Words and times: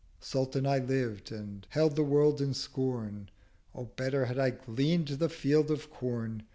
Sultan 0.19 0.65
I 0.65 0.79
lived, 0.79 1.31
and 1.31 1.67
held 1.69 1.95
the 1.95 2.01
World 2.01 2.41
in 2.41 2.55
scorn: 2.55 3.29
O 3.75 3.85
better 3.85 4.25
had 4.25 4.39
I 4.39 4.49
glean'd 4.49 5.09
the 5.09 5.29
Field 5.29 5.69
of 5.69 5.91
Corn! 5.91 6.41